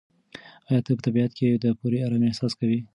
[0.67, 2.79] ایا ته په طبیعت کې د پوره ارامۍ احساس کوې؟